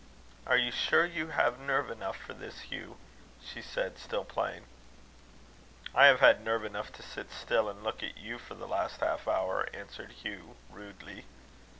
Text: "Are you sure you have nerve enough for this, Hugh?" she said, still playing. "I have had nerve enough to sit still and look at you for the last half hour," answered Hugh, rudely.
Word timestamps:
"Are 0.47 0.57
you 0.57 0.71
sure 0.71 1.05
you 1.05 1.27
have 1.27 1.59
nerve 1.59 1.91
enough 1.91 2.17
for 2.17 2.33
this, 2.33 2.61
Hugh?" 2.61 2.97
she 3.39 3.61
said, 3.61 3.99
still 3.99 4.25
playing. 4.25 4.65
"I 5.93 6.07
have 6.07 6.19
had 6.21 6.43
nerve 6.43 6.65
enough 6.65 6.91
to 6.93 7.03
sit 7.03 7.31
still 7.31 7.69
and 7.69 7.83
look 7.83 8.01
at 8.01 8.17
you 8.17 8.39
for 8.39 8.55
the 8.55 8.67
last 8.67 9.01
half 9.01 9.27
hour," 9.27 9.69
answered 9.75 10.11
Hugh, 10.13 10.55
rudely. 10.71 11.25